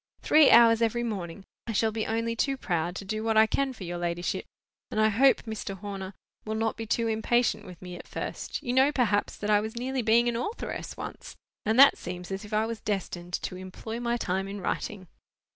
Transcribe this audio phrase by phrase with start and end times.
[0.23, 1.45] Three hours every morning!
[1.67, 4.45] I shall be only too proud to do what I can for your ladyship;
[4.89, 5.77] and I hope Mr.
[5.77, 8.63] Horner will not be too impatient with me at first.
[8.63, 11.35] You know, perhaps, that I was nearly being an authoress once,
[11.67, 15.07] and that seems as if I was destined to 'employ my time in writing.